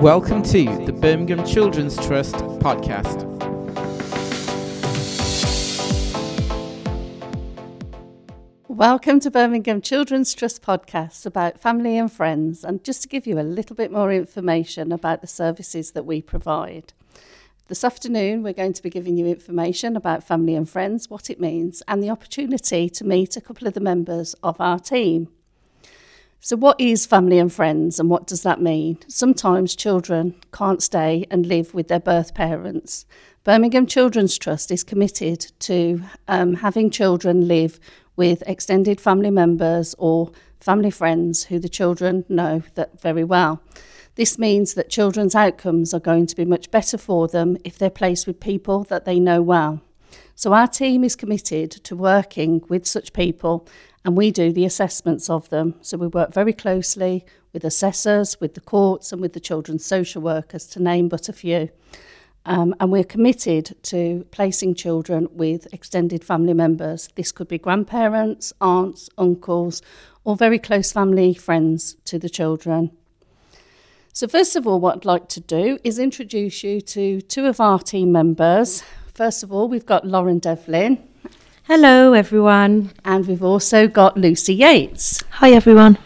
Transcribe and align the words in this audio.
Welcome 0.00 0.42
to 0.44 0.64
the 0.86 0.94
Birmingham 0.94 1.44
Children's 1.44 1.94
Trust 1.94 2.36
podcast. 2.36 3.28
Welcome 8.66 9.20
to 9.20 9.30
Birmingham 9.30 9.82
Children's 9.82 10.32
Trust 10.32 10.62
podcast 10.62 11.26
about 11.26 11.60
family 11.60 11.98
and 11.98 12.10
friends, 12.10 12.64
and 12.64 12.82
just 12.82 13.02
to 13.02 13.08
give 13.08 13.26
you 13.26 13.38
a 13.38 13.42
little 13.42 13.76
bit 13.76 13.92
more 13.92 14.10
information 14.10 14.90
about 14.90 15.20
the 15.20 15.26
services 15.26 15.90
that 15.90 16.06
we 16.06 16.22
provide. 16.22 16.94
This 17.68 17.84
afternoon, 17.84 18.42
we're 18.42 18.54
going 18.54 18.72
to 18.72 18.82
be 18.82 18.88
giving 18.88 19.18
you 19.18 19.26
information 19.26 19.96
about 19.96 20.24
family 20.24 20.54
and 20.54 20.66
friends, 20.66 21.10
what 21.10 21.28
it 21.28 21.38
means, 21.38 21.82
and 21.86 22.02
the 22.02 22.08
opportunity 22.08 22.88
to 22.88 23.04
meet 23.04 23.36
a 23.36 23.42
couple 23.42 23.68
of 23.68 23.74
the 23.74 23.80
members 23.80 24.34
of 24.42 24.58
our 24.62 24.78
team. 24.78 25.28
So, 26.42 26.56
what 26.56 26.80
is 26.80 27.04
family 27.04 27.38
and 27.38 27.52
friends, 27.52 28.00
and 28.00 28.08
what 28.08 28.26
does 28.26 28.44
that 28.44 28.62
mean? 28.62 28.98
Sometimes 29.08 29.76
children 29.76 30.34
can't 30.54 30.82
stay 30.82 31.26
and 31.30 31.44
live 31.44 31.74
with 31.74 31.88
their 31.88 32.00
birth 32.00 32.32
parents. 32.32 33.04
Birmingham 33.44 33.86
Children's 33.86 34.38
Trust 34.38 34.70
is 34.70 34.82
committed 34.82 35.52
to 35.60 36.00
um, 36.28 36.54
having 36.54 36.88
children 36.88 37.46
live 37.46 37.78
with 38.16 38.42
extended 38.46 39.02
family 39.02 39.30
members 39.30 39.94
or 39.98 40.32
family 40.60 40.90
friends 40.90 41.44
who 41.44 41.58
the 41.58 41.68
children 41.68 42.24
know 42.30 42.62
that 42.74 42.98
very 42.98 43.24
well. 43.24 43.62
This 44.14 44.38
means 44.38 44.72
that 44.74 44.88
children's 44.88 45.34
outcomes 45.34 45.92
are 45.92 46.00
going 46.00 46.26
to 46.26 46.36
be 46.36 46.46
much 46.46 46.70
better 46.70 46.96
for 46.96 47.28
them 47.28 47.58
if 47.64 47.76
they're 47.76 47.90
placed 47.90 48.26
with 48.26 48.40
people 48.40 48.84
that 48.84 49.04
they 49.04 49.20
know 49.20 49.42
well. 49.42 49.82
So, 50.34 50.54
our 50.54 50.66
team 50.66 51.04
is 51.04 51.16
committed 51.16 51.70
to 51.70 51.94
working 51.94 52.62
with 52.70 52.86
such 52.86 53.12
people 53.12 53.68
and 54.04 54.16
we 54.16 54.30
do 54.30 54.52
the 54.52 54.64
assessments 54.64 55.28
of 55.28 55.48
them. 55.50 55.74
So 55.82 55.98
we 55.98 56.06
work 56.06 56.32
very 56.32 56.52
closely 56.52 57.24
with 57.52 57.64
assessors, 57.64 58.40
with 58.40 58.54
the 58.54 58.60
courts, 58.60 59.12
and 59.12 59.20
with 59.20 59.32
the 59.32 59.40
children's 59.40 59.84
social 59.84 60.22
workers, 60.22 60.66
to 60.68 60.82
name 60.82 61.08
but 61.08 61.28
a 61.28 61.32
few. 61.32 61.68
Um, 62.46 62.74
and 62.80 62.90
we're 62.90 63.04
committed 63.04 63.76
to 63.84 64.26
placing 64.30 64.74
children 64.74 65.28
with 65.30 65.72
extended 65.74 66.24
family 66.24 66.54
members. 66.54 67.08
This 67.14 67.32
could 67.32 67.48
be 67.48 67.58
grandparents, 67.58 68.52
aunts, 68.60 69.10
uncles, 69.18 69.82
or 70.24 70.36
very 70.36 70.58
close 70.58 70.92
family 70.92 71.34
friends 71.34 71.96
to 72.06 72.18
the 72.18 72.30
children. 72.30 72.92
So, 74.12 74.26
first 74.26 74.56
of 74.56 74.66
all, 74.66 74.80
what 74.80 74.96
I'd 74.96 75.04
like 75.04 75.28
to 75.30 75.40
do 75.40 75.78
is 75.84 75.98
introduce 75.98 76.64
you 76.64 76.80
to 76.80 77.20
two 77.20 77.46
of 77.46 77.60
our 77.60 77.78
team 77.78 78.10
members. 78.10 78.82
First 79.14 79.42
of 79.42 79.52
all, 79.52 79.68
we've 79.68 79.86
got 79.86 80.06
Lauren 80.06 80.38
Devlin. 80.38 81.09
Hello, 81.72 82.14
everyone. 82.14 82.90
And 83.04 83.28
we've 83.28 83.44
also 83.44 83.86
got 83.86 84.16
Lucy 84.16 84.52
Yates. 84.54 85.22
Hi, 85.34 85.52
everyone. 85.52 85.98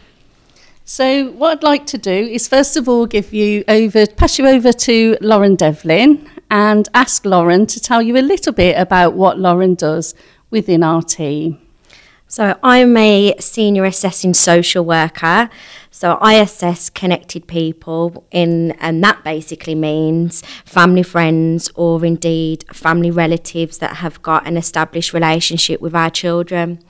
So, 0.84 1.31
what 1.31 1.53
I'd 1.53 1.62
like 1.62 1.87
to 1.87 1.97
do 1.97 2.12
is 2.12 2.47
first 2.47 2.77
of 2.77 2.87
all 2.87 3.07
give 3.07 3.33
you 3.33 3.65
over, 3.67 4.07
pass 4.07 4.39
you 4.39 4.47
over 4.47 4.75
to 4.75 5.17
Lauren 5.23 5.57
Devlin 5.57 6.29
and 6.51 6.87
ask 6.92 7.25
Lauren 7.25 7.65
to 7.69 7.81
tell 7.81 8.03
you 8.03 8.19
a 8.19 8.20
little 8.20 8.53
bit 8.53 8.79
about 8.79 9.15
what 9.15 9.39
Lauren 9.39 9.75
does 9.75 10.15
within 10.51 10.83
our 10.83 11.01
team. 11.01 11.64
So, 12.35 12.59
I'm 12.65 12.97
a 12.97 13.37
senior 13.39 13.85
assessing 13.85 14.35
social 14.35 14.85
worker. 14.85 15.49
So, 15.93 16.19
I 16.21 16.35
assess 16.35 16.91
connected 16.91 17.47
people, 17.47 18.27
in, 18.33 18.73
and 18.81 19.05
that 19.05 19.23
basically 19.23 19.77
means 19.77 20.43
family 20.65 21.05
friends 21.05 21.71
or 21.77 22.05
indeed 22.05 22.65
family 22.73 23.13
relatives 23.13 23.79
that 23.79 23.99
have 23.99 24.21
got 24.23 24.49
an 24.49 24.57
established 24.57 25.13
relationship 25.13 25.81
with 25.81 25.95
our 25.95 26.11
children. 26.11 26.81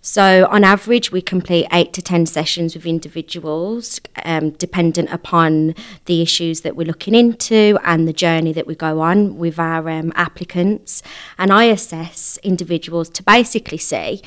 So, 0.00 0.46
on 0.50 0.62
average, 0.62 1.10
we 1.10 1.20
complete 1.20 1.66
eight 1.72 1.92
to 1.94 2.00
10 2.00 2.26
sessions 2.26 2.74
with 2.74 2.86
individuals, 2.86 4.00
um, 4.24 4.50
dependent 4.50 5.10
upon 5.10 5.74
the 6.04 6.22
issues 6.22 6.60
that 6.60 6.76
we're 6.76 6.86
looking 6.86 7.14
into 7.14 7.76
and 7.82 8.06
the 8.06 8.12
journey 8.12 8.52
that 8.52 8.68
we 8.68 8.76
go 8.76 9.00
on 9.00 9.36
with 9.36 9.58
our 9.58 9.90
um, 9.90 10.12
applicants. 10.14 11.02
And 11.36 11.52
I 11.52 11.64
assess 11.64 12.38
individuals 12.44 13.10
to 13.10 13.22
basically 13.24 13.78
see 13.78 14.22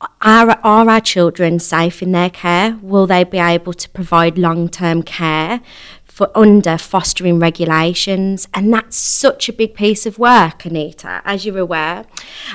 are, 0.00 0.58
are 0.62 0.88
our 0.88 1.00
children 1.00 1.58
safe 1.58 2.02
in 2.02 2.12
their 2.12 2.30
care? 2.30 2.78
Will 2.82 3.06
they 3.06 3.24
be 3.24 3.38
able 3.38 3.74
to 3.74 3.88
provide 3.90 4.38
long 4.38 4.68
term 4.68 5.02
care 5.02 5.60
for 6.04 6.30
under 6.34 6.78
fostering 6.78 7.38
regulations? 7.38 8.48
And 8.54 8.72
that's 8.72 8.96
such 8.96 9.48
a 9.48 9.52
big 9.52 9.74
piece 9.74 10.06
of 10.06 10.18
work, 10.18 10.64
Anita, 10.64 11.20
as 11.24 11.44
you're 11.44 11.58
aware. 11.58 12.06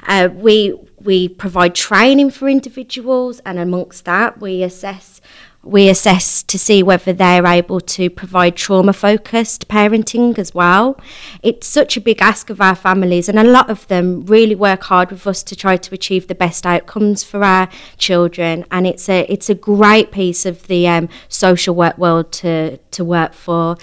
Uh, 0.08 0.30
we, 0.34 0.76
we 1.00 1.28
provide 1.28 1.76
training 1.76 2.32
for 2.32 2.50
individuals, 2.50 3.40
and 3.46 3.60
amongst 3.60 4.06
that, 4.06 4.40
we 4.42 4.64
assess 4.64 5.22
we 5.66 5.90
assess 5.90 6.44
to 6.44 6.60
see 6.60 6.84
whether 6.84 7.12
they're 7.12 7.46
able 7.46 7.82
to 7.82 8.10
provide 8.10 8.56
trauma 8.56 8.94
focused 8.94 9.68
parenting 9.68 10.38
as 10.38 10.54
well. 10.54 11.00
It's 11.42 11.66
such 11.66 11.98
a 11.98 12.02
big 12.02 12.22
ask 12.22 12.50
of 12.50 12.62
our 12.62 12.76
families, 12.76 13.28
and 13.28 13.40
a 13.40 13.44
lot 13.44 13.70
of 13.70 13.88
them 13.88 14.26
really 14.26 14.56
work 14.56 14.84
hard 14.84 15.12
with 15.12 15.26
us 15.26 15.42
to 15.44 15.56
try 15.56 15.78
to 15.78 15.94
achieve 15.94 16.28
the 16.28 16.36
best 16.36 16.66
outcomes 16.66 17.24
for 17.24 17.44
our 17.44 17.68
children. 17.98 18.64
And 18.70 18.86
it's 18.86 19.10
a 19.10 19.26
it's 19.28 19.50
a 19.50 19.56
great 19.56 20.12
piece 20.12 20.46
of 20.46 20.68
the 20.68 20.88
um, 20.88 21.10
social 21.30 21.74
work 21.76 21.98
world 21.98 22.32
to 22.34 22.78
to 22.78 23.04
work 23.04 23.34
for. 23.34 23.78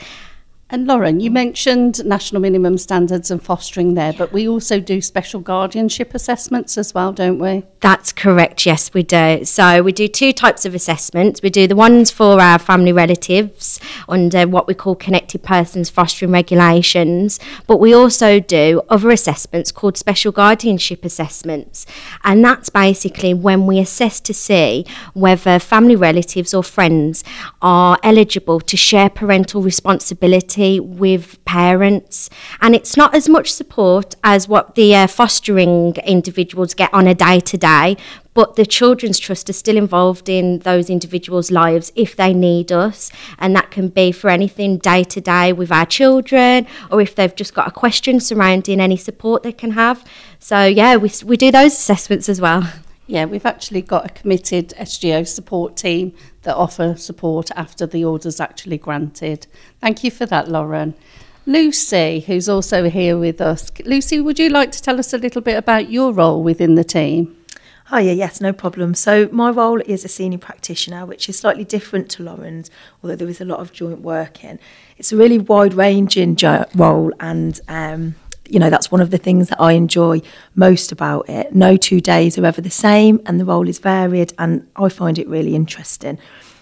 And 0.72 0.86
Lauren, 0.86 1.20
you 1.20 1.30
mentioned 1.30 2.02
national 2.02 2.40
minimum 2.40 2.78
standards 2.78 3.30
and 3.30 3.42
fostering 3.42 3.92
there, 3.92 4.14
but 4.14 4.32
we 4.32 4.48
also 4.48 4.80
do 4.80 5.02
special 5.02 5.38
guardianship 5.38 6.14
assessments 6.14 6.78
as 6.78 6.94
well, 6.94 7.12
don't 7.12 7.38
we? 7.38 7.64
That's 7.80 8.10
correct, 8.10 8.64
yes, 8.64 8.94
we 8.94 9.02
do. 9.02 9.44
So 9.44 9.82
we 9.82 9.92
do 9.92 10.08
two 10.08 10.32
types 10.32 10.64
of 10.64 10.74
assessments. 10.74 11.42
We 11.42 11.50
do 11.50 11.66
the 11.66 11.76
ones 11.76 12.10
for 12.10 12.40
our 12.40 12.58
family 12.58 12.90
relatives 12.90 13.80
under 14.08 14.48
what 14.48 14.66
we 14.66 14.72
call 14.72 14.94
connected 14.94 15.42
persons 15.42 15.90
fostering 15.90 16.32
regulations, 16.32 17.38
but 17.66 17.76
we 17.76 17.92
also 17.92 18.40
do 18.40 18.80
other 18.88 19.10
assessments 19.10 19.72
called 19.72 19.98
special 19.98 20.32
guardianship 20.32 21.04
assessments. 21.04 21.84
And 22.24 22.42
that's 22.42 22.70
basically 22.70 23.34
when 23.34 23.66
we 23.66 23.78
assess 23.78 24.20
to 24.20 24.32
see 24.32 24.86
whether 25.12 25.58
family 25.58 25.96
relatives 25.96 26.54
or 26.54 26.62
friends 26.62 27.24
are 27.60 27.98
eligible 28.02 28.58
to 28.60 28.76
share 28.78 29.10
parental 29.10 29.60
responsibility 29.60 30.61
with 30.80 31.44
parents, 31.44 32.30
and 32.60 32.74
it's 32.74 32.96
not 32.96 33.14
as 33.14 33.28
much 33.28 33.52
support 33.52 34.14
as 34.22 34.48
what 34.48 34.74
the 34.74 34.94
uh, 34.94 35.06
fostering 35.06 35.94
individuals 36.04 36.74
get 36.74 36.92
on 36.92 37.06
a 37.06 37.14
day 37.14 37.40
to 37.40 37.56
day. 37.56 37.96
But 38.34 38.56
the 38.56 38.64
Children's 38.64 39.18
Trust 39.18 39.50
is 39.50 39.58
still 39.58 39.76
involved 39.76 40.28
in 40.28 40.60
those 40.60 40.88
individuals' 40.88 41.50
lives 41.50 41.92
if 41.94 42.16
they 42.16 42.32
need 42.32 42.72
us, 42.72 43.10
and 43.38 43.54
that 43.54 43.70
can 43.70 43.88
be 43.88 44.10
for 44.10 44.30
anything 44.30 44.78
day 44.78 45.04
to 45.04 45.20
day 45.20 45.52
with 45.52 45.70
our 45.70 45.84
children, 45.84 46.66
or 46.90 47.00
if 47.00 47.14
they've 47.14 47.34
just 47.34 47.54
got 47.54 47.68
a 47.68 47.72
question 47.72 48.20
surrounding 48.20 48.80
any 48.80 48.96
support 48.96 49.42
they 49.42 49.52
can 49.52 49.72
have. 49.72 50.04
So, 50.38 50.64
yeah, 50.64 50.96
we, 50.96 51.10
we 51.24 51.36
do 51.36 51.50
those 51.50 51.72
assessments 51.72 52.28
as 52.28 52.40
well. 52.40 52.72
Yeah, 53.06 53.24
we've 53.24 53.46
actually 53.46 53.82
got 53.82 54.06
a 54.06 54.08
committed 54.08 54.70
SGO 54.78 55.26
support 55.26 55.76
team 55.76 56.14
that 56.42 56.54
offer 56.54 56.96
support 56.96 57.50
after 57.56 57.86
the 57.86 58.04
order's 58.04 58.40
actually 58.40 58.78
granted. 58.78 59.46
Thank 59.80 60.04
you 60.04 60.10
for 60.10 60.24
that, 60.26 60.48
Lauren. 60.48 60.94
Lucy, 61.44 62.20
who's 62.20 62.48
also 62.48 62.88
here 62.88 63.18
with 63.18 63.40
us. 63.40 63.72
Lucy, 63.84 64.20
would 64.20 64.38
you 64.38 64.48
like 64.48 64.70
to 64.72 64.80
tell 64.80 65.00
us 65.00 65.12
a 65.12 65.18
little 65.18 65.42
bit 65.42 65.56
about 65.56 65.90
your 65.90 66.12
role 66.12 66.42
within 66.42 66.76
the 66.76 66.84
team? 66.84 67.36
Oh, 67.90 67.98
yeah, 67.98 68.12
yes, 68.12 68.40
no 68.40 68.52
problem. 68.52 68.94
So 68.94 69.28
my 69.32 69.50
role 69.50 69.80
is 69.80 70.04
a 70.04 70.08
senior 70.08 70.38
practitioner, 70.38 71.04
which 71.04 71.28
is 71.28 71.38
slightly 71.38 71.64
different 71.64 72.08
to 72.10 72.22
Lauren's, 72.22 72.70
although 73.02 73.16
there 73.16 73.28
is 73.28 73.40
a 73.40 73.44
lot 73.44 73.58
of 73.58 73.72
joint 73.72 74.00
working. 74.00 74.60
It's 74.96 75.12
a 75.12 75.16
really 75.16 75.38
wide-ranging 75.38 76.36
jo- 76.36 76.64
role, 76.76 77.12
and 77.18 77.60
um, 77.66 78.14
you 78.52 78.58
know, 78.58 78.68
that's 78.68 78.92
one 78.92 79.00
of 79.00 79.10
the 79.10 79.18
things 79.18 79.48
that 79.48 79.58
I 79.58 79.72
enjoy 79.72 80.20
most 80.54 80.92
about 80.92 81.26
it. 81.30 81.54
No 81.54 81.78
two 81.78 82.02
days 82.02 82.36
are 82.36 82.44
ever 82.44 82.60
the 82.60 82.70
same, 82.70 83.18
and 83.24 83.40
the 83.40 83.46
role 83.46 83.66
is 83.66 83.78
varied, 83.78 84.34
and 84.38 84.68
I 84.76 84.90
find 84.90 85.18
it 85.18 85.26
really 85.26 85.54
interesting. 85.54 86.18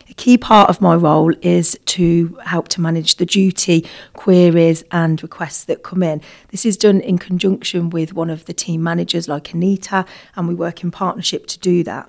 A 0.08 0.14
key 0.14 0.38
part 0.38 0.70
of 0.70 0.80
my 0.80 0.94
role 0.94 1.34
is 1.42 1.76
to 1.86 2.38
help 2.44 2.68
to 2.68 2.80
manage 2.80 3.16
the 3.16 3.26
duty, 3.26 3.84
queries, 4.12 4.84
and 4.92 5.20
requests 5.20 5.64
that 5.64 5.82
come 5.82 6.04
in. 6.04 6.22
This 6.48 6.64
is 6.64 6.76
done 6.76 7.00
in 7.00 7.18
conjunction 7.18 7.90
with 7.90 8.12
one 8.12 8.30
of 8.30 8.44
the 8.44 8.52
team 8.52 8.84
managers, 8.84 9.26
like 9.26 9.52
Anita, 9.52 10.04
and 10.36 10.46
we 10.46 10.54
work 10.54 10.84
in 10.84 10.92
partnership 10.92 11.48
to 11.48 11.58
do 11.58 11.82
that. 11.84 12.08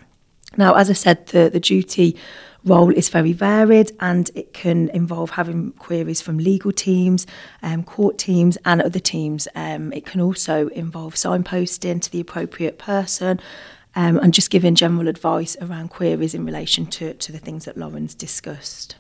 Now, 0.58 0.76
as 0.76 0.90
I 0.90 0.94
said, 0.94 1.28
the, 1.28 1.50
the 1.50 1.60
duty 1.60 2.18
role 2.64 2.92
is 2.92 3.10
very 3.10 3.34
varied 3.34 3.92
and 4.00 4.30
it 4.36 4.54
can 4.54 4.90
involve 4.90 5.32
having 5.32 5.72
queries 5.74 6.22
from 6.22 6.38
legal 6.38 6.72
teams, 6.72 7.26
um, 7.64 7.84
court 7.84 8.18
teams, 8.18 8.58
and 8.66 8.82
other 8.82 9.00
teams. 9.00 9.48
Um, 9.56 9.92
it 9.94 10.06
can 10.06 10.22
also 10.22 10.68
involve 10.70 11.16
signposting 11.16 12.02
to 12.02 12.12
the 12.12 12.20
appropriate 12.20 12.78
person. 12.78 13.40
Um, 13.94 14.20
and 14.20 14.34
just 14.34 14.50
giving 14.50 14.76
general 14.76 15.10
advice 15.10 15.58
around 15.60 15.90
queries 15.90 16.34
in 16.34 16.46
relation 16.46 16.86
to, 16.86 17.14
to 17.14 17.32
the 17.34 17.40
things 17.40 17.66
that 17.66 17.76
Lauren's 17.76 18.16
discussed. 18.16 18.96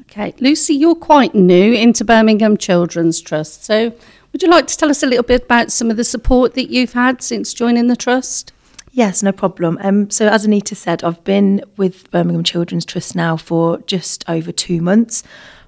Okay, 0.00 0.34
Lucy, 0.40 0.74
you're 0.74 0.94
quite 0.94 1.34
new 1.34 1.74
into 1.74 2.06
Birmingham 2.06 2.56
Children's 2.56 3.20
Trust, 3.20 3.64
so 3.64 3.92
would 4.32 4.42
you 4.42 4.48
like 4.48 4.66
to 4.68 4.76
tell 4.78 4.88
us 4.88 5.02
a 5.02 5.06
little 5.06 5.22
bit 5.24 5.44
about 5.44 5.70
some 5.70 5.90
of 5.90 5.98
the 5.98 6.04
support 6.04 6.54
that 6.54 6.70
you've 6.70 6.94
had 6.94 7.20
since 7.20 7.52
joining 7.52 7.88
the 7.88 7.96
Trust? 7.96 8.52
Yes, 8.96 9.24
no 9.24 9.32
problem. 9.32 9.76
Um, 9.82 10.08
so, 10.08 10.28
as 10.28 10.44
Anita 10.44 10.76
said, 10.76 11.02
I've 11.02 11.24
been 11.24 11.64
with 11.76 12.08
Birmingham 12.12 12.44
Children's 12.44 12.84
Trust 12.84 13.16
now 13.16 13.36
for 13.36 13.78
just 13.88 14.24
over 14.28 14.52
two 14.52 14.80
months. 14.80 15.24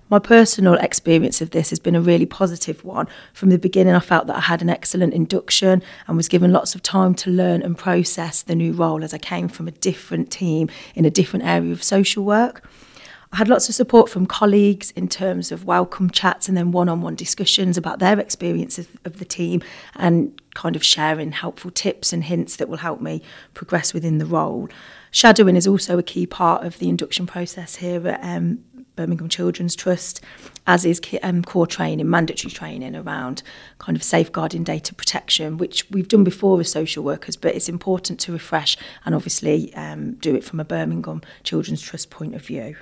my 0.09 0.21
personal 0.21 0.75
experience 0.75 1.41
of 1.41 1.51
this 1.51 1.71
has 1.71 1.81
been 1.81 1.97
a 1.97 2.01
really 2.01 2.25
positive 2.25 2.85
one. 2.85 3.09
From 3.33 3.49
the 3.49 3.59
beginning, 3.59 3.97
I 3.97 3.99
felt 3.99 4.29
that 4.29 4.37
I 4.37 4.41
had 4.43 4.63
an 4.63 4.71
excellent 4.71 5.13
induction 5.13 5.83
and 6.07 6.17
was 6.17 6.29
given 6.29 6.53
lots 6.53 6.77
of 6.77 6.83
time 6.83 7.17
to 7.17 7.31
learn 7.31 7.63
and 7.63 7.77
process 7.77 8.43
the 8.43 8.55
new 8.55 8.73
role 8.73 9.03
as 9.03 9.13
I 9.13 9.19
came 9.19 9.49
from 9.49 9.67
a 9.67 9.73
different 9.73 10.31
team 10.31 10.71
in 10.95 11.05
a 11.05 11.11
different 11.11 11.45
area 11.45 11.73
of 11.73 11.83
social 11.83 12.25
work. 12.25 12.63
I 13.33 13.37
had 13.39 13.49
lots 13.49 13.69
of 13.69 13.75
support 13.75 14.09
from 14.09 14.27
colleagues 14.27 14.93
in 14.93 15.09
terms 15.09 15.51
of 15.51 15.65
welcome 15.65 16.11
chats 16.11 16.49
and 16.49 16.57
then 16.57 16.71
one 16.71 16.89
on 16.89 17.01
one 17.01 17.17
discussions 17.17 17.77
about 17.77 17.99
their 17.99 18.19
experiences 18.21 18.89
of 19.05 19.19
the 19.19 19.25
team 19.25 19.63
and 19.97 20.41
kind 20.55 20.77
of 20.77 20.85
sharing 20.85 21.33
helpful 21.33 21.71
tips 21.71 22.13
and 22.13 22.25
hints 22.25 22.57
that 22.57 22.69
will 22.69 22.79
help 22.79 23.01
me 23.01 23.23
progress 23.53 23.93
within 23.93 24.19
the 24.19 24.27
role. 24.27 24.69
Shadowing 25.11 25.57
is 25.57 25.67
also 25.67 25.99
a 25.99 26.03
key 26.03 26.27
part 26.27 26.65
of 26.65 26.79
the 26.79 26.89
induction 26.89 27.27
process 27.27 27.77
here 27.77 28.07
at 28.07 28.23
um, 28.23 28.65
Birmingham 28.95 29.29
Children's 29.29 29.77
Trust, 29.77 30.21
as 30.67 30.85
is 30.85 31.01
um, 31.23 31.43
core 31.43 31.67
training, 31.67 32.09
mandatory 32.09 32.51
training 32.51 32.97
around 32.97 33.43
kind 33.79 33.97
of 33.97 34.03
safeguarding 34.03 34.65
data 34.65 34.95
protection, 34.95 35.59
which 35.59 35.89
we've 35.91 36.09
done 36.09 36.25
before 36.25 36.59
as 36.61 36.71
social 36.71 37.05
workers, 37.05 37.37
but 37.37 37.55
it's 37.55 37.69
important 37.69 38.19
to 38.21 38.33
refresh 38.33 38.77
and 39.05 39.15
obviously 39.15 39.75
um, 39.75 40.13
do 40.15 40.35
it 40.35 40.45
from 40.45 40.61
a 40.61 40.65
Birmingham 40.65 41.23
Children's 41.45 41.83
Trust 41.83 42.09
point 42.09 42.35
of 42.35 42.45
view. 42.45 42.77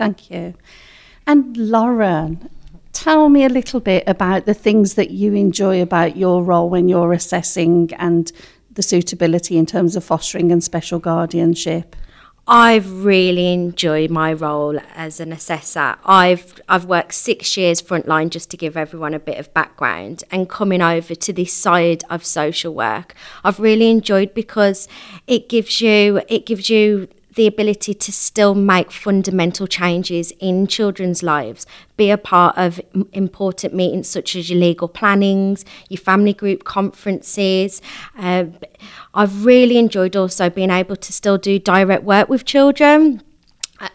Thank 0.00 0.30
you. 0.30 0.54
And 1.26 1.54
Lauren, 1.58 2.48
tell 2.94 3.28
me 3.28 3.44
a 3.44 3.50
little 3.50 3.80
bit 3.80 4.02
about 4.06 4.46
the 4.46 4.54
things 4.54 4.94
that 4.94 5.10
you 5.10 5.34
enjoy 5.34 5.82
about 5.82 6.16
your 6.16 6.42
role 6.42 6.70
when 6.70 6.88
you're 6.88 7.12
assessing 7.12 7.90
and 7.98 8.32
the 8.72 8.82
suitability 8.82 9.58
in 9.58 9.66
terms 9.66 9.96
of 9.96 10.02
fostering 10.02 10.50
and 10.52 10.64
special 10.64 11.00
guardianship. 11.00 11.94
I've 12.48 13.04
really 13.04 13.52
enjoyed 13.52 14.10
my 14.10 14.32
role 14.32 14.80
as 14.94 15.20
an 15.20 15.32
assessor. 15.32 15.96
I've 16.02 16.58
I've 16.66 16.86
worked 16.86 17.12
six 17.12 17.58
years 17.58 17.82
frontline 17.82 18.30
just 18.30 18.50
to 18.52 18.56
give 18.56 18.78
everyone 18.78 19.12
a 19.12 19.18
bit 19.18 19.36
of 19.36 19.52
background 19.52 20.24
and 20.30 20.48
coming 20.48 20.80
over 20.80 21.14
to 21.14 21.32
this 21.34 21.52
side 21.52 22.04
of 22.08 22.24
social 22.24 22.74
work. 22.74 23.14
I've 23.44 23.60
really 23.60 23.90
enjoyed 23.90 24.32
because 24.32 24.88
it 25.26 25.50
gives 25.50 25.82
you 25.82 26.22
it 26.26 26.46
gives 26.46 26.70
you 26.70 27.08
the 27.34 27.46
ability 27.46 27.94
to 27.94 28.12
still 28.12 28.54
make 28.54 28.90
fundamental 28.90 29.66
changes 29.66 30.32
in 30.40 30.66
children's 30.66 31.22
lives, 31.22 31.66
be 31.96 32.10
a 32.10 32.18
part 32.18 32.56
of 32.58 32.80
important 33.12 33.74
meetings 33.74 34.08
such 34.08 34.34
as 34.34 34.50
your 34.50 34.58
legal 34.58 34.88
plannings, 34.88 35.64
your 35.88 35.98
family 35.98 36.32
group 36.32 36.64
conferences. 36.64 37.80
Uh, 38.18 38.46
I've 39.14 39.44
really 39.44 39.78
enjoyed 39.78 40.16
also 40.16 40.50
being 40.50 40.70
able 40.70 40.96
to 40.96 41.12
still 41.12 41.38
do 41.38 41.58
direct 41.58 42.04
work 42.04 42.28
with 42.28 42.44
children 42.44 43.22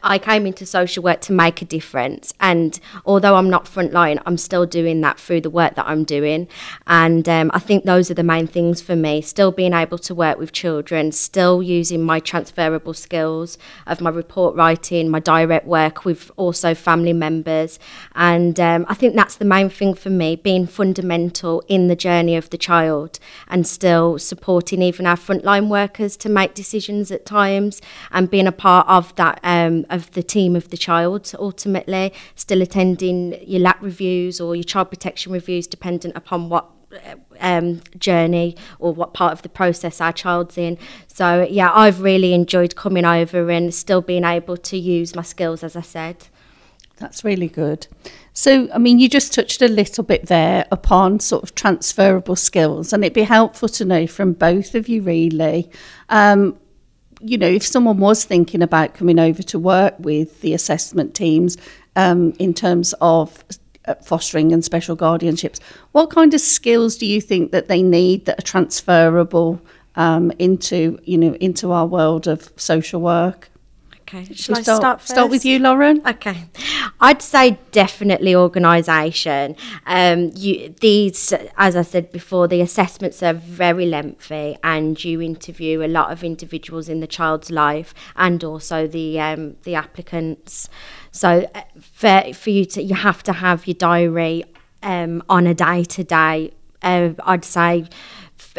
I 0.01 0.17
came 0.17 0.47
into 0.47 0.65
social 0.65 1.03
work 1.03 1.21
to 1.21 1.33
make 1.33 1.61
a 1.61 1.65
difference. 1.65 2.33
And 2.39 2.79
although 3.05 3.35
I'm 3.35 3.49
not 3.49 3.65
frontline, 3.65 4.21
I'm 4.25 4.37
still 4.37 4.65
doing 4.65 5.01
that 5.01 5.19
through 5.19 5.41
the 5.41 5.49
work 5.49 5.75
that 5.75 5.87
I'm 5.87 6.03
doing. 6.03 6.47
And 6.87 7.27
um, 7.29 7.51
I 7.53 7.59
think 7.59 7.83
those 7.83 8.09
are 8.09 8.15
the 8.15 8.23
main 8.23 8.47
things 8.47 8.81
for 8.81 8.95
me 8.95 9.21
still 9.21 9.51
being 9.51 9.73
able 9.73 9.97
to 9.99 10.15
work 10.15 10.39
with 10.39 10.51
children, 10.51 11.11
still 11.11 11.61
using 11.61 12.01
my 12.01 12.19
transferable 12.19 12.93
skills 12.93 13.57
of 13.85 14.01
my 14.01 14.09
report 14.09 14.55
writing, 14.55 15.09
my 15.09 15.19
direct 15.19 15.67
work 15.67 16.03
with 16.03 16.31
also 16.35 16.73
family 16.73 17.13
members. 17.13 17.77
And 18.15 18.59
um, 18.59 18.85
I 18.89 18.95
think 18.95 19.15
that's 19.15 19.35
the 19.35 19.45
main 19.45 19.69
thing 19.69 19.93
for 19.93 20.09
me 20.09 20.35
being 20.35 20.65
fundamental 20.65 21.63
in 21.67 21.87
the 21.87 21.95
journey 21.95 22.35
of 22.35 22.49
the 22.49 22.57
child 22.57 23.19
and 23.47 23.67
still 23.67 24.17
supporting 24.17 24.81
even 24.81 25.05
our 25.05 25.15
frontline 25.15 25.69
workers 25.69 26.17
to 26.17 26.29
make 26.29 26.53
decisions 26.53 27.11
at 27.11 27.25
times 27.25 27.81
and 28.11 28.29
being 28.29 28.47
a 28.47 28.51
part 28.51 28.87
of 28.87 29.15
that. 29.15 29.39
Um, 29.43 29.74
um, 29.75 29.85
of 29.89 30.11
the 30.11 30.23
team 30.23 30.55
of 30.55 30.69
the 30.69 30.77
child 30.77 31.31
ultimately, 31.39 32.13
still 32.35 32.61
attending 32.61 33.37
your 33.47 33.61
LAC 33.61 33.81
reviews 33.81 34.39
or 34.39 34.55
your 34.55 34.63
child 34.63 34.89
protection 34.89 35.31
reviews, 35.31 35.67
dependent 35.67 36.15
upon 36.15 36.49
what 36.49 36.69
um, 37.39 37.81
journey 37.97 38.55
or 38.79 38.93
what 38.93 39.13
part 39.13 39.33
of 39.33 39.41
the 39.41 39.49
process 39.49 39.99
our 39.99 40.13
child's 40.13 40.57
in. 40.57 40.77
So, 41.07 41.47
yeah, 41.49 41.71
I've 41.73 42.01
really 42.01 42.33
enjoyed 42.33 42.75
coming 42.75 43.05
over 43.05 43.49
and 43.49 43.73
still 43.73 44.01
being 44.01 44.23
able 44.23 44.57
to 44.57 44.77
use 44.77 45.15
my 45.15 45.23
skills, 45.23 45.63
as 45.63 45.75
I 45.75 45.81
said. 45.81 46.27
That's 46.97 47.25
really 47.25 47.49
good. 47.49 47.87
So, 48.31 48.69
I 48.73 48.77
mean, 48.77 48.99
you 48.99 49.09
just 49.09 49.33
touched 49.33 49.61
a 49.61 49.67
little 49.67 50.03
bit 50.03 50.27
there 50.27 50.65
upon 50.71 51.19
sort 51.19 51.43
of 51.43 51.55
transferable 51.55 52.35
skills, 52.35 52.93
and 52.93 53.03
it'd 53.03 53.13
be 53.13 53.23
helpful 53.23 53.69
to 53.69 53.85
know 53.85 54.07
from 54.07 54.33
both 54.33 54.75
of 54.75 54.87
you, 54.87 55.01
really, 55.01 55.69
um, 56.09 56.57
you 57.25 57.37
know, 57.37 57.47
if 57.47 57.65
someone 57.65 57.97
was 57.97 58.23
thinking 58.23 58.61
about 58.61 58.93
coming 58.93 59.19
over 59.19 59.41
to 59.43 59.59
work 59.59 59.95
with 59.99 60.41
the 60.41 60.53
assessment 60.53 61.15
teams 61.15 61.57
um, 61.95 62.33
in 62.37 62.53
terms 62.53 62.93
of 63.01 63.43
uh, 63.85 63.95
fostering 63.95 64.51
and 64.51 64.63
special 64.63 64.95
guardianships, 64.95 65.59
what 65.91 66.11
kind 66.11 66.33
of 66.33 66.41
skills 66.41 66.97
do 66.97 67.05
you 67.05 67.19
think 67.19 67.51
that 67.51 67.67
they 67.67 67.81
need 67.81 68.25
that 68.25 68.39
are 68.39 68.43
transferable 68.43 69.59
um, 69.95 70.31
into, 70.37 70.99
you 71.03 71.17
know, 71.17 71.33
into 71.35 71.71
our 71.71 71.87
world 71.87 72.27
of 72.27 72.51
social 72.57 73.01
work? 73.01 73.49
Okay, 74.15 74.33
shall 74.33 74.57
I 74.57 74.61
start, 74.61 74.77
start, 74.77 75.01
start, 75.01 75.29
with 75.29 75.43
you, 75.43 75.59
Lauren? 75.59 76.01
Okay, 76.07 76.45
I'd 77.01 77.21
say 77.21 77.57
definitely 77.71 78.33
organisation. 78.33 79.57
Um, 79.85 80.31
you 80.33 80.73
these, 80.79 81.33
as 81.57 81.75
I 81.75 81.81
said 81.81 82.13
before, 82.13 82.47
the 82.47 82.61
assessments 82.61 83.21
are 83.21 83.33
very 83.33 83.85
lengthy, 83.85 84.57
and 84.63 85.03
you 85.03 85.21
interview 85.21 85.83
a 85.83 85.87
lot 85.87 86.11
of 86.11 86.23
individuals 86.23 86.87
in 86.87 87.01
the 87.01 87.07
child's 87.07 87.51
life, 87.51 87.93
and 88.15 88.41
also 88.43 88.87
the 88.87 89.19
um, 89.19 89.57
the 89.63 89.75
applicants. 89.75 90.69
So 91.11 91.49
uh, 91.53 91.61
for 91.81 92.33
for 92.33 92.51
you 92.51 92.63
to 92.65 92.81
you 92.81 92.95
have 92.95 93.21
to 93.23 93.33
have 93.33 93.67
your 93.67 93.75
diary 93.75 94.45
um, 94.81 95.23
on 95.27 95.45
a 95.45 95.53
day 95.53 95.83
to 95.83 96.03
day. 96.05 96.53
I'd 96.81 97.43
say 97.43 97.87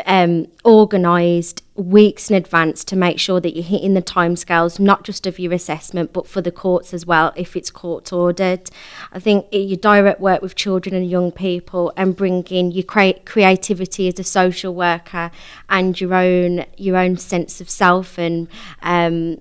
um, 0.05 0.49
organised 0.65 1.63
weeks 1.77 2.31
in 2.31 2.37
advance 2.37 2.85
to 2.85 2.97
make 2.97 3.19
sure 3.19 3.41
that 3.41 3.55
you're 3.55 3.65
hitting 3.65 3.95
the 3.95 4.03
timescales, 4.03 4.81
not 4.81 5.05
just 5.05 5.27
of 5.27 5.39
your 5.39 5.53
assessment, 5.53 6.13
but 6.13 6.27
for 6.27 6.41
the 6.41 6.53
courts 6.53 6.95
as 6.95 7.07
well, 7.07 7.33
if 7.37 7.57
it's 7.57 7.71
court 7.71 8.13
ordered. 8.13 8.71
I 9.13 9.21
think 9.21 9.47
your 9.53 9.77
direct 9.77 10.21
work 10.21 10.43
with 10.43 10.55
children 10.55 10.95
and 10.95 11.09
young 11.09 11.33
people 11.33 11.93
and 11.97 12.17
bringing 12.17 12.73
your 12.73 12.85
cre- 12.85 13.21
creativity 13.25 14.09
as 14.09 14.19
a 14.19 14.25
social 14.25 14.75
worker 14.75 15.31
and 15.69 16.01
your 16.01 16.15
own 16.15 16.65
your 16.77 16.97
own 16.97 17.17
sense 17.17 17.61
of 17.61 17.69
self 17.69 18.19
and 18.19 18.49
um, 18.83 19.39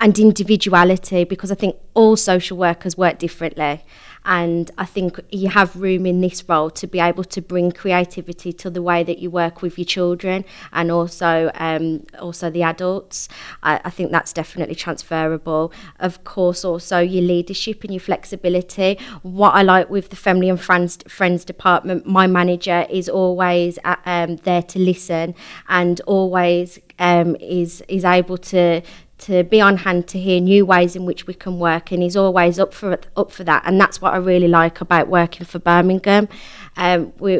and 0.00 0.18
individuality, 0.18 1.24
because 1.24 1.50
I 1.50 1.54
think 1.54 1.76
all 1.94 2.16
social 2.16 2.58
workers 2.58 2.96
work 2.96 3.18
differently. 3.18 3.82
And 4.28 4.72
I 4.76 4.84
think 4.84 5.20
you 5.30 5.50
have 5.50 5.76
room 5.76 6.04
in 6.04 6.20
this 6.20 6.46
role 6.48 6.68
to 6.70 6.88
be 6.88 6.98
able 6.98 7.22
to 7.22 7.40
bring 7.40 7.70
creativity 7.70 8.52
to 8.54 8.68
the 8.68 8.82
way 8.82 9.04
that 9.04 9.20
you 9.20 9.30
work 9.30 9.62
with 9.62 9.78
your 9.78 9.84
children 9.84 10.44
and 10.72 10.90
also 10.90 11.52
um, 11.54 12.04
also 12.18 12.50
the 12.50 12.64
adults. 12.64 13.28
I, 13.62 13.80
I 13.84 13.90
think 13.90 14.10
that's 14.10 14.32
definitely 14.32 14.74
transferable. 14.74 15.72
Of 16.00 16.24
course, 16.24 16.64
also 16.64 16.98
your 16.98 17.22
leadership 17.22 17.84
and 17.84 17.92
your 17.92 18.00
flexibility. 18.00 18.98
What 19.22 19.54
I 19.54 19.62
like 19.62 19.90
with 19.90 20.10
the 20.10 20.16
family 20.16 20.48
and 20.48 20.60
friends 20.60 20.98
friends 21.06 21.44
department, 21.44 22.04
my 22.04 22.26
manager 22.26 22.84
is 22.90 23.08
always 23.08 23.78
uh, 23.84 23.94
um, 24.06 24.36
there 24.38 24.62
to 24.62 24.78
listen 24.80 25.36
and 25.68 26.00
always 26.00 26.80
um, 26.98 27.36
is 27.36 27.80
is 27.86 28.04
able 28.04 28.38
to 28.38 28.82
to 29.18 29.42
be 29.44 29.60
on 29.60 29.78
hand 29.78 30.06
to 30.08 30.18
hear 30.18 30.40
new 30.40 30.66
ways 30.66 30.94
in 30.94 31.06
which 31.06 31.26
we 31.26 31.34
can 31.34 31.58
work 31.58 31.90
and 31.90 32.02
he's 32.02 32.16
always 32.16 32.58
up 32.58 32.74
for 32.74 32.98
up 33.16 33.30
for 33.30 33.44
that 33.44 33.62
and 33.64 33.80
that's 33.80 34.00
what 34.00 34.12
I 34.12 34.18
really 34.18 34.48
like 34.48 34.80
about 34.80 35.08
working 35.08 35.46
for 35.46 35.58
Birmingham 35.58 36.28
um, 36.76 37.12
we, 37.18 37.36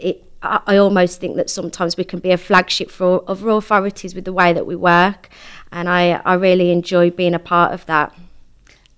it, 0.00 0.22
I 0.42 0.76
almost 0.76 1.20
think 1.20 1.36
that 1.36 1.50
sometimes 1.50 1.96
we 1.96 2.04
can 2.04 2.20
be 2.20 2.30
a 2.30 2.38
flagship 2.38 2.90
for 2.90 3.24
other 3.26 3.48
authorities 3.48 4.14
with 4.14 4.24
the 4.24 4.32
way 4.32 4.52
that 4.52 4.66
we 4.66 4.76
work 4.76 5.28
and 5.72 5.88
I, 5.88 6.20
I 6.24 6.34
really 6.34 6.70
enjoy 6.70 7.10
being 7.10 7.34
a 7.34 7.38
part 7.38 7.72
of 7.72 7.84
that. 7.86 8.14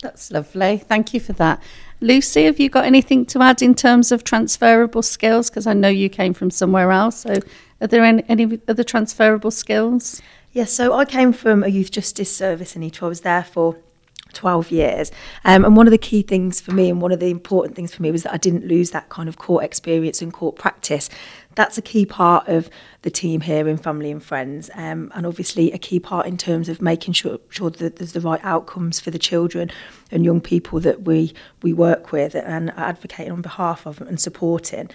That's 0.02 0.30
lovely. 0.30 0.78
Thank 0.78 1.12
you 1.14 1.20
for 1.20 1.32
that. 1.34 1.60
Lucy, 2.00 2.44
have 2.44 2.60
you 2.60 2.68
got 2.68 2.84
anything 2.84 3.26
to 3.26 3.42
add 3.42 3.62
in 3.62 3.74
terms 3.74 4.12
of 4.12 4.22
transferable 4.22 5.02
skills? 5.02 5.50
Because 5.50 5.66
I 5.66 5.72
know 5.72 5.88
you 5.88 6.08
came 6.08 6.34
from 6.34 6.50
somewhere 6.50 6.92
else. 6.92 7.20
So, 7.20 7.40
are 7.80 7.88
there 7.88 8.04
any, 8.04 8.22
any 8.28 8.60
other 8.68 8.84
transferable 8.84 9.50
skills? 9.50 10.22
Yes, 10.52 10.72
so 10.72 10.94
I 10.94 11.04
came 11.04 11.32
from 11.32 11.62
a 11.62 11.68
youth 11.68 11.90
justice 11.90 12.34
service 12.34 12.74
in 12.74 12.82
Eton. 12.82 13.04
I 13.04 13.08
was 13.08 13.20
there 13.20 13.44
for 13.44 13.76
12 14.32 14.70
years. 14.70 15.10
Um, 15.44 15.64
and 15.64 15.76
one 15.76 15.86
of 15.86 15.90
the 15.90 15.98
key 15.98 16.22
things 16.22 16.60
for 16.60 16.72
me 16.72 16.90
and 16.90 17.00
one 17.00 17.12
of 17.12 17.20
the 17.20 17.30
important 17.30 17.76
things 17.76 17.94
for 17.94 18.02
me 18.02 18.10
was 18.10 18.22
that 18.22 18.32
I 18.32 18.36
didn't 18.36 18.66
lose 18.66 18.90
that 18.90 19.08
kind 19.08 19.28
of 19.28 19.38
court 19.38 19.64
experience 19.64 20.22
and 20.22 20.32
court 20.32 20.56
practice 20.56 21.10
that's 21.58 21.76
a 21.76 21.82
key 21.82 22.06
part 22.06 22.46
of 22.46 22.70
the 23.02 23.10
team 23.10 23.40
here 23.40 23.66
in 23.66 23.76
Family 23.76 24.12
and 24.12 24.22
Friends, 24.22 24.70
um, 24.74 25.10
and 25.12 25.26
obviously 25.26 25.72
a 25.72 25.78
key 25.78 25.98
part 25.98 26.26
in 26.26 26.36
terms 26.36 26.68
of 26.68 26.80
making 26.80 27.14
sure, 27.14 27.38
sure 27.48 27.68
that 27.70 27.96
there's 27.96 28.12
the 28.12 28.20
right 28.20 28.40
outcomes 28.44 29.00
for 29.00 29.10
the 29.10 29.18
children 29.18 29.68
and 30.12 30.24
young 30.24 30.40
people 30.40 30.78
that 30.80 31.02
we 31.02 31.34
we 31.62 31.72
work 31.72 32.12
with 32.12 32.36
and 32.36 32.70
are 32.70 32.84
advocating 32.84 33.32
on 33.32 33.42
behalf 33.42 33.86
of 33.86 34.00
and 34.00 34.20
supporting. 34.20 34.88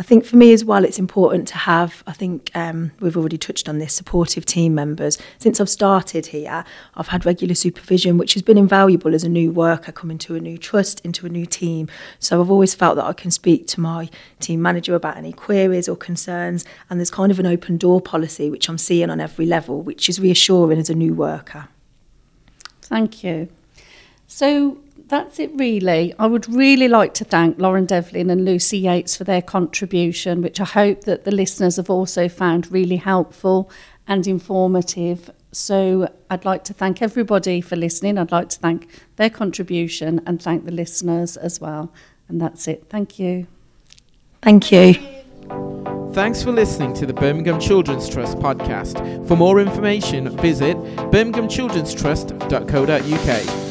I 0.00 0.02
think 0.02 0.24
for 0.24 0.36
me 0.36 0.52
as 0.52 0.64
well, 0.64 0.84
it's 0.84 0.98
important 0.98 1.46
to 1.48 1.58
have, 1.58 2.02
I 2.06 2.12
think 2.12 2.50
um, 2.54 2.92
we've 3.00 3.18
already 3.18 3.36
touched 3.36 3.68
on 3.68 3.78
this, 3.78 3.92
supportive 3.92 4.46
team 4.46 4.74
members. 4.74 5.18
Since 5.38 5.60
I've 5.60 5.68
started 5.68 6.26
here, 6.26 6.64
I've 6.94 7.08
had 7.08 7.26
regular 7.26 7.54
supervision, 7.54 8.16
which 8.16 8.32
has 8.32 8.42
been 8.42 8.56
invaluable 8.56 9.14
as 9.14 9.24
a 9.24 9.28
new 9.28 9.50
worker 9.50 9.92
coming 9.92 10.16
to 10.18 10.36
a 10.36 10.40
new 10.40 10.56
trust, 10.56 11.00
into 11.04 11.26
a 11.26 11.28
new 11.28 11.44
team. 11.44 11.88
So 12.18 12.40
I've 12.40 12.50
always 12.50 12.74
felt 12.74 12.96
that 12.96 13.04
I 13.04 13.12
can 13.12 13.30
speak 13.30 13.66
to 13.68 13.80
my 13.80 14.08
team 14.38 14.62
manager 14.62 14.94
about 14.94 15.18
any 15.18 15.32
queries 15.32 15.86
or 15.86 15.96
concerns, 16.10 16.64
and 16.88 16.98
there's 16.98 17.10
kind 17.20 17.30
of 17.32 17.38
an 17.38 17.46
open 17.46 17.76
door 17.76 18.00
policy, 18.00 18.50
which 18.50 18.68
I'm 18.68 18.78
seeing 18.78 19.10
on 19.10 19.20
every 19.20 19.46
level, 19.46 19.82
which 19.82 20.08
is 20.08 20.18
reassuring 20.18 20.78
as 20.78 20.90
a 20.90 20.94
new 20.94 21.14
worker. 21.14 21.68
Thank 22.82 23.22
you. 23.22 23.48
So 24.26 24.78
that's 25.08 25.38
it, 25.38 25.50
really. 25.54 26.14
I 26.18 26.26
would 26.26 26.48
really 26.48 26.88
like 26.88 27.14
to 27.14 27.24
thank 27.24 27.58
Lauren 27.58 27.86
Devlin 27.86 28.28
and 28.30 28.44
Lucy 28.44 28.78
Yates 28.78 29.16
for 29.16 29.24
their 29.24 29.42
contribution, 29.42 30.42
which 30.42 30.60
I 30.60 30.64
hope 30.64 31.02
that 31.02 31.24
the 31.24 31.30
listeners 31.30 31.76
have 31.76 31.90
also 31.90 32.28
found 32.28 32.72
really 32.72 32.96
helpful 32.96 33.70
and 34.08 34.26
informative. 34.26 35.30
So 35.52 36.12
I'd 36.28 36.44
like 36.44 36.64
to 36.64 36.74
thank 36.74 37.02
everybody 37.02 37.60
for 37.60 37.76
listening. 37.76 38.18
I'd 38.18 38.32
like 38.32 38.48
to 38.50 38.58
thank 38.58 38.88
their 39.16 39.30
contribution 39.30 40.20
and 40.26 40.42
thank 40.42 40.64
the 40.64 40.72
listeners 40.72 41.36
as 41.36 41.60
well. 41.60 41.92
And 42.28 42.40
that's 42.40 42.66
it. 42.66 42.86
Thank 42.88 43.18
you. 43.18 43.46
Thank 44.42 44.72
you. 44.72 44.94
Thanks 46.12 46.42
for 46.42 46.50
listening 46.50 46.92
to 46.94 47.06
the 47.06 47.12
Birmingham 47.12 47.60
Children's 47.60 48.08
Trust 48.08 48.36
podcast. 48.38 49.28
For 49.28 49.36
more 49.36 49.60
information, 49.60 50.36
visit 50.38 50.76
birminghamchildrenstrust.co.uk. 50.76 53.69